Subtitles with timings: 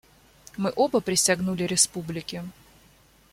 [0.57, 2.43] Мы оба присягнули Республике.